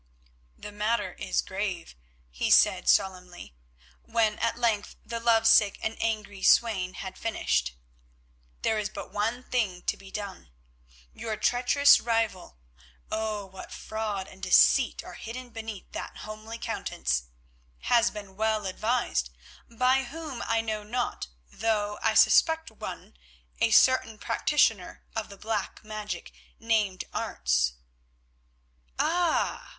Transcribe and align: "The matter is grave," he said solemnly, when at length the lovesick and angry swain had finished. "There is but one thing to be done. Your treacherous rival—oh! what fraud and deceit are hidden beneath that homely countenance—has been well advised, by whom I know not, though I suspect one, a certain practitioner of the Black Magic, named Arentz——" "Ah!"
"The 0.57 0.71
matter 0.71 1.13
is 1.13 1.43
grave," 1.43 1.95
he 2.31 2.49
said 2.49 2.89
solemnly, 2.89 3.53
when 4.01 4.39
at 4.39 4.57
length 4.57 4.95
the 5.05 5.19
lovesick 5.19 5.77
and 5.83 5.95
angry 6.01 6.41
swain 6.41 6.95
had 6.95 7.19
finished. 7.19 7.75
"There 8.63 8.79
is 8.79 8.89
but 8.89 9.11
one 9.11 9.43
thing 9.43 9.83
to 9.83 9.95
be 9.95 10.09
done. 10.09 10.49
Your 11.13 11.37
treacherous 11.37 11.99
rival—oh! 12.01 13.45
what 13.45 13.71
fraud 13.71 14.27
and 14.27 14.41
deceit 14.41 15.03
are 15.03 15.13
hidden 15.13 15.51
beneath 15.51 15.91
that 15.91 16.17
homely 16.25 16.57
countenance—has 16.57 18.09
been 18.09 18.35
well 18.35 18.65
advised, 18.65 19.29
by 19.69 20.05
whom 20.05 20.41
I 20.47 20.61
know 20.61 20.81
not, 20.81 21.27
though 21.47 21.99
I 22.01 22.15
suspect 22.15 22.71
one, 22.71 23.17
a 23.59 23.69
certain 23.69 24.17
practitioner 24.17 25.03
of 25.15 25.29
the 25.29 25.37
Black 25.37 25.83
Magic, 25.85 26.33
named 26.57 27.03
Arentz——" 27.13 27.73
"Ah!" 28.97 29.69